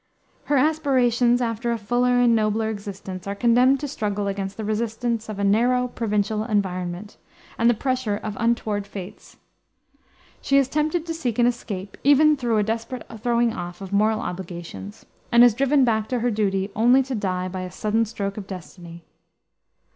Her 0.45 0.57
aspirations 0.57 1.43
after 1.43 1.71
a 1.71 1.77
fuller 1.77 2.17
and 2.19 2.35
nobler 2.35 2.71
existence 2.71 3.27
are 3.27 3.35
condemned 3.35 3.79
to 3.81 3.87
struggle 3.87 4.27
against 4.27 4.57
the 4.57 4.65
resistance 4.65 5.29
of 5.29 5.37
a 5.37 5.43
narrow, 5.43 5.89
provincial 5.89 6.43
environment, 6.43 7.17
and 7.55 7.69
the 7.69 7.75
pressure 7.75 8.17
of 8.17 8.35
untoward 8.39 8.87
fates. 8.87 9.37
She 10.41 10.57
is 10.57 10.67
tempted 10.67 11.05
to 11.05 11.13
seek 11.13 11.37
an 11.37 11.45
escape 11.45 11.97
even 12.03 12.35
through 12.35 12.57
a 12.57 12.63
desperate 12.63 13.05
throwing 13.19 13.53
off 13.53 13.79
of 13.79 13.93
moral 13.93 14.21
obligations, 14.21 15.05
and 15.31 15.43
is 15.43 15.53
driven 15.53 15.83
back 15.85 16.07
to 16.07 16.21
her 16.21 16.31
duty 16.31 16.71
only 16.75 17.03
to 17.03 17.13
die 17.13 17.47
by 17.47 17.61
a 17.61 17.69
sudden 17.69 18.05
stroke 18.05 18.37
of 18.37 18.47
destiny. 18.47 19.03